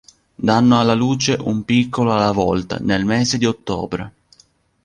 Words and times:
Danno 0.33 0.79
alla 0.79 0.95
luce 0.95 1.37
un 1.39 1.63
piccolo 1.63 2.11
alla 2.11 2.31
volta 2.31 2.77
nel 2.79 3.05
mese 3.05 3.37
di 3.37 3.45
ottobre. 3.45 4.13